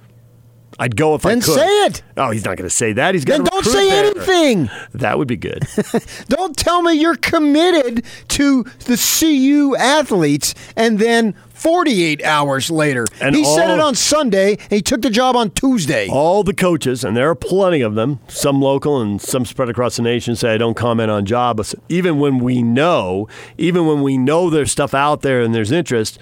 [0.83, 1.55] I'd go if I Then could.
[1.55, 2.03] say it.
[2.17, 3.15] Oh, he's not going to say that.
[3.15, 4.69] He's got Then don't say anything.
[4.93, 5.63] That would be good.
[6.29, 13.07] Don't tell me you're committed to the CU athletes and then 48 hours later.
[13.21, 16.09] And he said it on Sunday and he took the job on Tuesday.
[16.09, 19.95] All the coaches, and there are plenty of them, some local and some spread across
[19.97, 21.77] the nation, say I don't comment on jobs.
[21.89, 26.19] Even when we know, even when we know there's stuff out there and there's interest,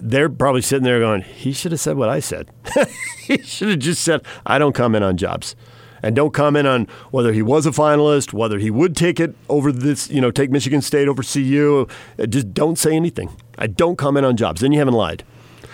[0.00, 2.50] they're probably sitting there going, he should have said what I said.
[3.24, 5.56] he should have just said, I don't comment on jobs.
[6.02, 9.70] And don't comment on whether he was a finalist, whether he would take it over
[9.70, 11.86] this, you know, take Michigan State over CU.
[12.18, 13.28] Uh, Just don't say anything.
[13.58, 14.62] I don't comment on jobs.
[14.62, 15.24] Then you haven't lied.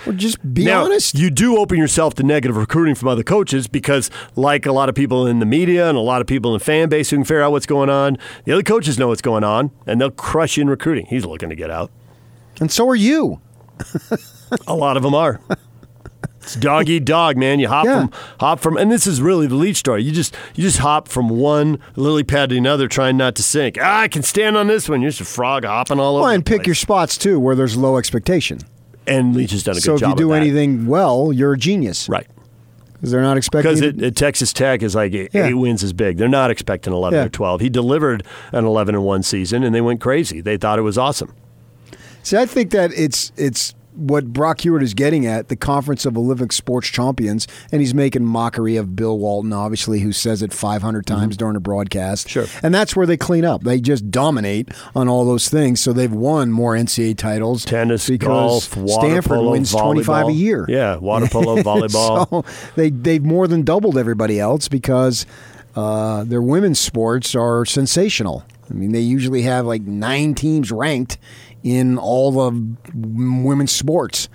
[0.05, 1.14] Or just be now, honest.
[1.16, 4.94] You do open yourself to negative recruiting from other coaches because, like a lot of
[4.94, 7.24] people in the media and a lot of people in the fan base who can
[7.24, 10.57] figure out what's going on, the other coaches know what's going on and they'll crush
[10.57, 11.07] you in recruiting.
[11.07, 11.90] He's looking to get out.
[12.61, 13.40] and so are you.
[14.66, 15.40] A lot of them are.
[16.42, 17.58] It's dog eat dog, man.
[17.58, 18.00] You hop Yeah.
[18.02, 20.04] from hop from, and this is really the lead story.
[20.04, 23.76] You just you just hop from one lily pad to another, trying not to sink.
[23.80, 25.02] Ah, I can stand on this one.
[25.02, 26.22] You're just a frog hopping all over.
[26.22, 26.66] Well, and the pick place.
[26.68, 28.60] your spots too where there's low expectation.
[29.08, 29.98] And Leach has done a good job.
[29.98, 32.08] So if you do anything well, you're a genius.
[32.08, 32.26] right.
[32.94, 35.46] Because they're not expecting Because at, Texas Tech is like eight, Yeah.
[35.48, 36.16] eight wins is big.
[36.16, 37.26] They're not expecting 11 Yeah.
[37.26, 37.60] or 12.
[37.60, 40.40] He delivered an 11 and 1 season and they went crazy.
[40.40, 41.32] They thought it was awesome.
[42.26, 46.18] See, I think that it's it's what Brock Huard is getting at the Conference of
[46.18, 51.06] Olympic Sports Champions, and he's making mockery of Bill Walton, obviously, who says it 500
[51.06, 52.26] times during a broadcast.
[52.26, 52.46] Mm-hmm.
[52.46, 52.60] Sure.
[52.64, 53.62] and that's where they clean up.
[53.62, 57.64] They just dominate on all those things, so they've won more NCAA titles.
[57.64, 60.04] Tennis, because golf, water Stanford polo, wins volleyball.
[60.04, 60.66] 25 a year.
[60.68, 62.44] Yeah, water polo, volleyball.
[62.44, 65.26] so they they've more than doubled everybody else because
[65.76, 68.44] uh, their women's sports are sensational.
[68.68, 71.18] I mean, they usually have like nine teams ranked
[71.66, 74.29] in all the women's sports,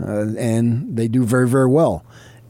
[0.00, 2.04] uh, and they do very very well.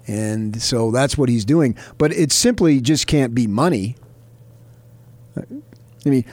[0.06, 1.74] And so that's what he's doing.
[1.98, 3.96] But it simply just can't be money.
[5.36, 6.24] I mean,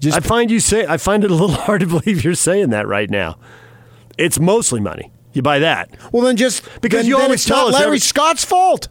[0.00, 2.70] just I find you say I find it a little hard to believe you're saying
[2.70, 3.36] that right now.
[4.16, 5.10] It's mostly money.
[5.32, 5.90] You buy that.
[6.12, 8.88] well then just Because then, you then always tell us Larry every- Scott's fault.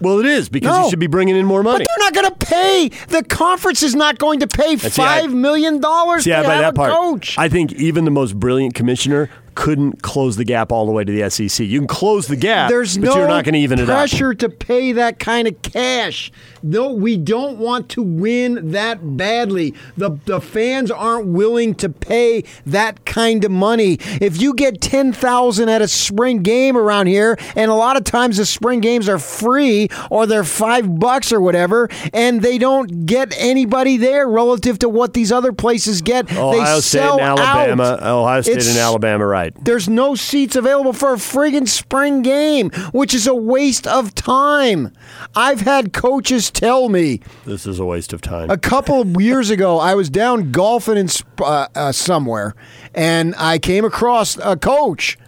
[0.00, 0.84] Well, it is because No.
[0.84, 1.84] you should be bringing in more money.
[1.84, 2.88] But they're not going to pay.
[3.08, 6.42] The conference is not going to pay see, I- five million dollars See, to I
[6.42, 6.92] buy have that a part.
[6.92, 7.36] coach.
[7.38, 9.28] I think even the most brilliant commissioner
[9.58, 11.66] couldn't close the gap all the way to the SEC.
[11.66, 14.08] You can close the gap, There's but no you're not going to even it out.
[14.08, 16.30] pressure to pay that kind of cash.
[16.62, 19.74] No, we don't want to win that badly.
[19.96, 23.98] The the fans aren't willing to pay that kind of money.
[24.20, 28.04] If you get ten thousand at a spring game around here, and a lot of
[28.04, 33.06] times the spring games are free or they're five bucks or whatever, and they don't
[33.06, 36.30] get anybody there relative to what these other places get.
[36.32, 37.82] Ohio they State sell and Alabama.
[38.00, 38.02] out.
[38.02, 39.47] Ohio State It's- and Alabama, right?
[39.62, 44.92] There's no seats available for a friggin' spring game, which is a waste of time.
[45.34, 48.50] I've had coaches tell me This is a waste of time.
[48.50, 52.54] a couple of years ago, I was down golfing in sp- uh, uh, somewhere,
[52.94, 55.18] and I came across a coach,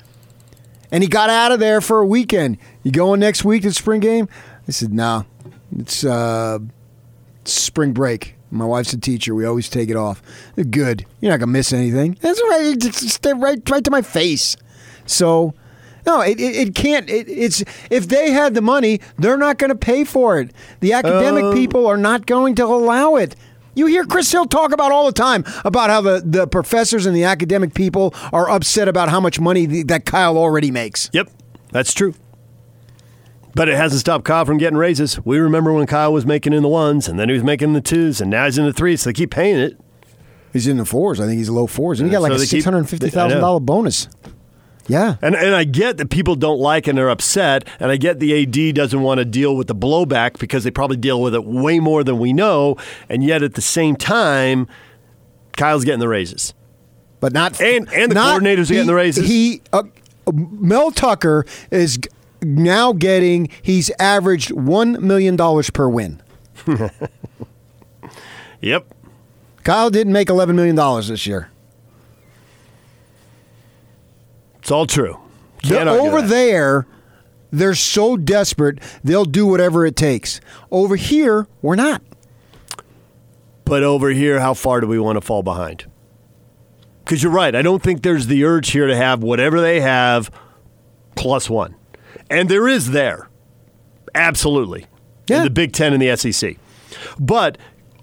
[0.92, 2.58] and he got out of there for a weekend.
[2.82, 4.28] You going next week to the spring game?
[4.66, 5.26] I said, no,
[5.76, 6.58] it's uh,
[7.44, 8.36] spring break.
[8.50, 9.34] My wife's a teacher.
[9.34, 10.22] We always take it off.
[10.70, 11.06] Good.
[11.20, 12.16] You're not gonna miss anything.
[12.20, 12.74] That's right.
[12.76, 14.56] It's right, right to my face.
[15.06, 15.54] So,
[16.06, 17.08] no, it, it, it can't.
[17.10, 20.50] It, it's if they had the money, they're not going to pay for it.
[20.80, 23.36] The academic Uh, people are not going to allow it.
[23.74, 27.14] You hear Chris Hill talk about all the time about how the, the professors and
[27.14, 31.08] the academic people are upset about how much money the, that Kyle already makes.
[31.12, 31.30] Yep,
[31.70, 32.14] that's true.
[33.54, 35.24] But it hasn't stopped Kyle from getting raises.
[35.24, 37.80] We remember when Kyle was making in the ones, and then he was making the
[37.80, 39.02] twos, and now he's in the threes.
[39.02, 39.78] So they keep paying it.
[40.52, 41.20] He's in the fours.
[41.20, 43.40] I think he's low fours, and he got like So a six hundred fifty thousand
[43.40, 44.08] dollar bonus.
[44.86, 48.18] Yeah, And and I get that people don't like and are upset, and I get
[48.18, 51.44] the AD doesn't want to deal with the blowback because they probably deal with it
[51.44, 52.76] way more than we know,
[53.08, 54.66] and yet at the same time,
[55.52, 56.54] Kyle's getting the raises.
[57.20, 59.28] but not And- and the not- coordinators are getting the raises.
[59.28, 59.82] He uh,
[60.32, 61.98] Mel Tucker is
[62.42, 63.48] now getting.
[63.62, 66.22] He's averaged one million dollars per win.
[68.60, 68.92] Yep.
[69.64, 71.50] Kyle didn't make eleven million dollars this year.
[74.58, 75.18] It's all true.
[75.62, 76.86] Can't argue over there,
[77.50, 80.40] they're so desperate they'll do whatever it takes.
[80.70, 82.02] Over here, we're not.
[83.64, 85.86] But over here, how far do we want to fall behind?
[87.04, 87.54] Because you're right.
[87.54, 90.30] I don't think there's the urge here to have whatever they have
[91.14, 91.74] plus one.
[92.30, 93.28] And there is there.
[94.14, 94.86] Absolutely.
[95.28, 95.38] Yeah.
[95.38, 96.56] In the Big Ten and the SEC.
[97.18, 97.58] But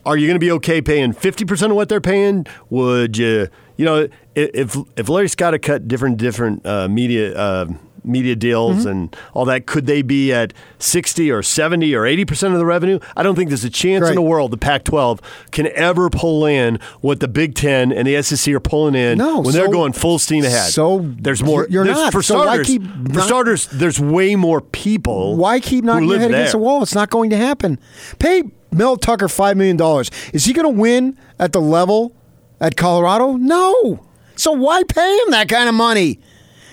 [0.06, 2.46] are you going to be okay paying 50% of what they're paying?
[2.70, 7.68] Would you, you know, if if Larry Scott had cut different different uh, media uh,
[8.08, 8.88] media deals Mm-hmm.
[8.88, 13.00] and all that, could they be at 60 or 70 or 80% of the revenue?
[13.16, 14.10] I don't think there's a chance Right.
[14.10, 18.08] in the world the Pac 12 can ever pull in what the Big Ten and
[18.08, 20.72] the SEC are pulling in No, when they're going full steam ahead.
[20.72, 21.68] so there's more.
[21.70, 22.12] you're there's- not.
[22.14, 25.36] For So starters, keep for starters, there's way more people.
[25.38, 26.82] Why keep knocking your head against the wall?
[26.84, 27.80] It's not going to happen.
[28.20, 30.12] Pay Mel Tucker five million dollars.
[30.34, 32.14] Is he going to win at the level
[32.60, 33.34] at Colorado?
[33.38, 34.04] No.
[34.36, 36.20] So why pay him that kind of money?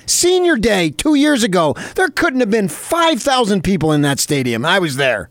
[0.06, 4.64] Senior Day two years ago, there couldn't have been five thousand people in that stadium.
[4.64, 5.30] I was there.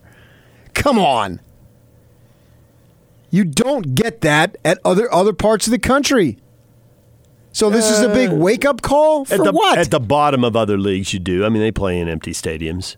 [0.74, 1.40] Come on.
[3.30, 6.38] You don't get that at other other parts of the country.
[7.52, 9.78] So this is a big wake up call for Uh, at the, what?
[9.78, 11.44] At the bottom of other leagues, you do.
[11.44, 12.96] I mean, they play in empty stadiums.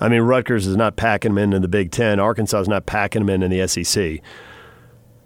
[0.00, 2.20] I mean, Rutgers is not packing them in in the Big Ten.
[2.20, 4.20] Arkansas is not packing them in in the SEC.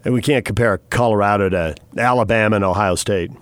[0.05, 3.33] And we can't compare Colorado to Alabama and Ohio State.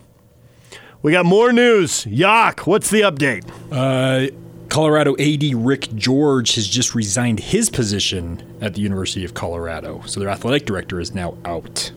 [1.06, 2.04] We got more news.
[2.04, 3.48] Yak, what's the update?
[3.70, 4.34] Uh,
[4.68, 10.18] Colorado AD Rick George has just resigned his position at the University of Colorado, so
[10.18, 11.92] their athletic director is now out.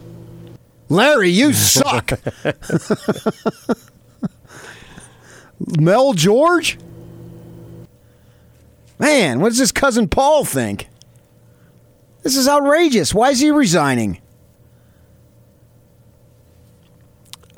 [0.90, 2.20] Larry, you suck.
[5.80, 6.78] Mel George?
[9.00, 10.88] Man, what does his cousin Paul think?
[12.22, 13.12] This is outrageous.
[13.12, 14.22] Why is he resigning?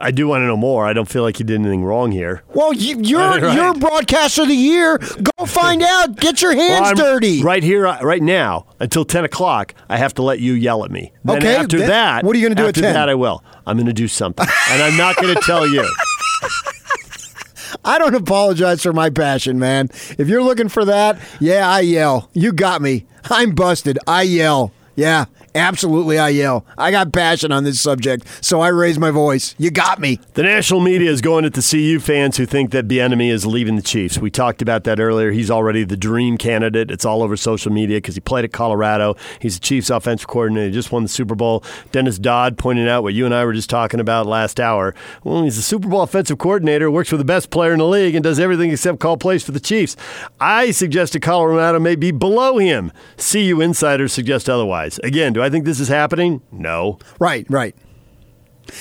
[0.02, 0.86] I do want to know more.
[0.86, 2.44] I don't feel like he did anything wrong here.
[2.50, 3.56] Well, you, you're Right.
[3.56, 4.98] you're broadcaster of the year.
[4.98, 6.18] Go find out.
[6.18, 7.42] Get your hands Well, dirty.
[7.44, 10.92] Right here, uh, right now, until 10 o'clock, I have to let you yell at
[10.92, 11.12] me.
[11.24, 12.94] Then Okay, after then that, what are you gonna do at after 10?
[12.94, 13.44] that, I will.
[13.66, 14.46] I'm going to do something.
[14.72, 15.88] and I'm not going to tell you.
[17.86, 19.90] I don't apologize for my passion, man.
[20.18, 22.30] If you're looking for that, yeah, I yell.
[22.34, 23.06] You got me.
[23.30, 23.98] I'm busted.
[24.08, 24.72] I yell.
[24.96, 26.66] Yeah, absolutely, I yell.
[26.78, 29.56] I got passion on this subject, so I raise my voice.
[29.58, 30.20] You got me.
[30.34, 33.76] The national media is going at the CU fans who think that Bieniemy is leaving
[33.76, 34.18] the Chiefs.
[34.18, 35.32] We talked about that earlier.
[35.32, 36.92] He's already the dream candidate.
[36.92, 39.16] It's all over social media because he played at Colorado.
[39.40, 40.68] He's the Chiefs offensive coordinator.
[40.68, 41.64] He just won the Super Bowl.
[41.92, 44.96] Dennis Dodd pointed out what you and I were just talking about last hour.
[45.24, 48.16] Well, he's the Super Bowl offensive coordinator, works for the best player in the league,
[48.16, 49.96] and does everything except call plays for the Chiefs.
[50.40, 52.92] I suggested Colorado may be below him.
[53.18, 55.00] CU insiders suggest otherwise.
[55.00, 56.42] Again, do I think this is happening?
[56.52, 57.00] No.
[57.20, 57.76] Right, right.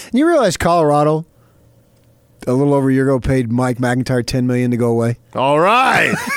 [0.06, 1.26] And you realize Colorado,
[2.46, 5.18] a little over a year ago, paid Mike MacIntyre ten million to go away.
[5.34, 6.14] All right.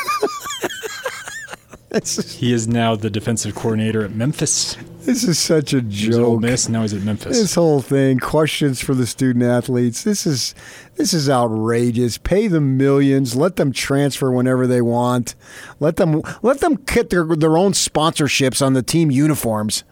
[2.25, 4.75] He is now the defensive coordinator at Memphis.
[5.01, 6.41] This is such a He was Ole joke.
[6.41, 7.37] Miss, now he's at Memphis.
[7.39, 10.03] This whole thing, questions for the student athletes.
[10.03, 10.55] This is
[10.95, 12.17] this is outrageous.
[12.17, 13.35] Pay them millions.
[13.35, 15.35] Let them transfer whenever they want.
[15.79, 19.83] Let them let them get their their own sponsorships on the team uniforms.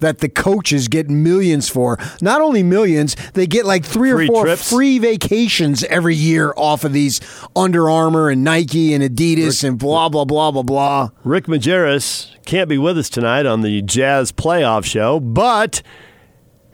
[0.00, 1.98] That the coaches get millions for.
[2.20, 4.68] Not only millions, they get like three Free or four trips.
[4.70, 7.20] free vacations every year off of these
[7.56, 11.10] Under Armour and Nike and Adidas and blah blah blah blah blah.
[11.22, 15.80] Rick Majerus can't be with us tonight on the Jazz playoff show, but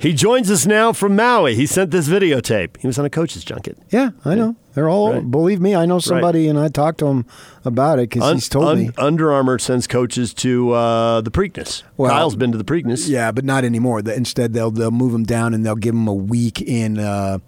[0.01, 1.55] He joins us now from Maui.
[1.55, 2.79] He sent this videotape.
[2.79, 3.77] He was on a coach's junket.
[3.91, 4.57] Yeah, I know.
[4.73, 5.13] They're all.
[5.13, 5.31] Right.
[5.31, 7.27] Believe me, I know somebody, and I talked to him
[7.67, 8.91] about it because he's told Un- me.
[8.97, 11.83] Under Armour sends coaches to uh, the Preakness.
[11.99, 13.09] Well- Kyle's been to the Preakness.
[13.11, 14.01] Yeah, but not anymore.
[14.01, 17.39] Instead, they'll they'll move him down and they'll give him a week in uh,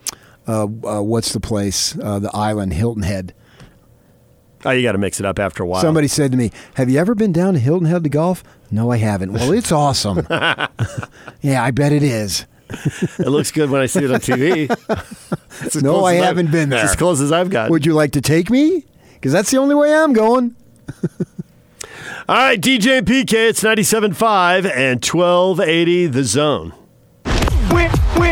[0.47, 1.99] uh, uh, what's the place?
[1.99, 3.33] Uh, the island, Hilton Head.
[4.65, 5.81] Oh, you got to mix it up after a while.
[5.81, 8.91] Somebody said to me, "Have you ever been down to Hilton Head to golf?" No,
[8.91, 9.33] I haven't.
[9.33, 10.27] Well, it's awesome.
[10.31, 12.47] yeah, I bet it is.
[13.19, 14.69] it looks good when I see it on TV.
[15.83, 16.91] No, close I as I've- haven't been it's there.
[16.91, 17.71] as close as I've got.
[17.71, 18.85] Would you like to take me?
[19.15, 20.57] Because that's the only way I'm going.
[22.29, 26.73] All right, DJ and PK, it's 97.5 and 1280 The Zone.
[27.71, 28.32] Win, win,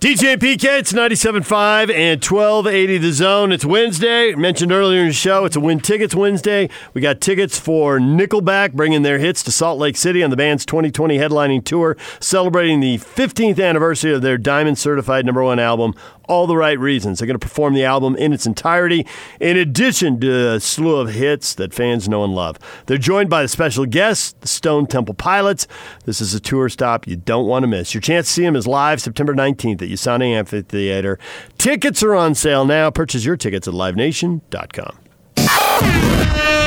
[0.00, 3.50] DJ PK, it's 97.5 and 1280 The Zone.
[3.50, 4.32] It's Wednesday.
[4.36, 6.70] Mentioned earlier in the show, it's a Win Tickets Wednesday.
[6.94, 10.64] We got tickets for Nickelback bringing their hits to Salt Lake City on the band's
[10.64, 15.94] 2020 headlining tour, celebrating the 15th anniversary of their Diamond Certified number one album,
[16.28, 17.18] All the Right Reasons.
[17.18, 19.06] They're going to perform the album in its entirety,
[19.40, 22.58] in addition to a slew of hits that fans know and love.
[22.86, 25.66] They're joined by the special guests, the Stone Temple Pilots.
[26.04, 27.94] This is a tour stop you don't want to miss.
[27.94, 31.18] Your chance to see them is live September 19th at Usana Amphitheater.
[31.56, 32.90] Tickets are on sale now.
[32.90, 34.98] Purchase your tickets at livenation.com.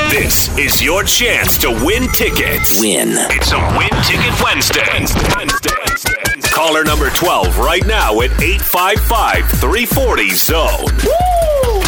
[0.09, 2.81] This is your chance to win tickets.
[2.81, 3.09] Win.
[3.31, 6.30] It's a Win Ticket Wednesday.
[6.51, 10.91] Caller number 12 right now at 855 340 Zone.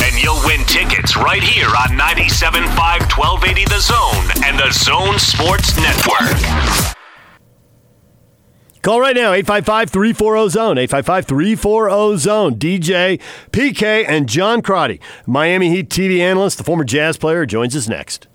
[0.01, 2.71] And you'll win tickets right here on 97.5
[3.17, 6.95] 1280 The Zone and the Zone Sports Network.
[8.81, 10.77] Call right now, 855 340 Zone.
[10.77, 12.55] 855 340 Zone.
[12.55, 13.19] DJ,
[13.51, 18.27] PK, and John Crotty, Miami Heat TV analyst, the former jazz player, joins us next.